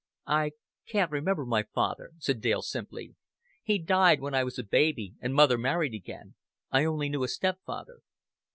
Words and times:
"I 0.25 0.53
can't 0.87 1.11
remember 1.11 1.45
my 1.45 1.61
father," 1.61 2.09
said 2.17 2.41
Dale 2.41 2.63
simply. 2.63 3.13
"He 3.61 3.77
died 3.77 4.19
when 4.19 4.33
I 4.33 4.43
was 4.43 4.57
a 4.57 4.63
baby, 4.63 5.13
and 5.21 5.31
mother 5.31 5.59
married 5.59 5.93
again. 5.93 6.33
I 6.71 6.85
only 6.85 7.07
knew 7.07 7.21
a 7.21 7.27
stepfather." 7.27 7.99